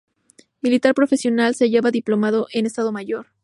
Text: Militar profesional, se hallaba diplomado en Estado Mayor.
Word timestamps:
Militar 0.61 0.95
profesional, 0.95 1.53
se 1.53 1.65
hallaba 1.65 1.91
diplomado 1.91 2.47
en 2.53 2.65
Estado 2.65 2.91
Mayor. 2.91 3.27